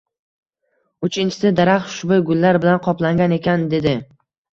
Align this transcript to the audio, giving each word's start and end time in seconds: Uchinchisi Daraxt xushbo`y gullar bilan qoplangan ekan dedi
Uchinchisi 1.07 1.51
Daraxt 1.59 1.91
xushbo`y 1.91 2.17
gullar 2.29 2.59
bilan 2.63 2.81
qoplangan 2.87 3.37
ekan 3.37 3.67
dedi 3.75 3.95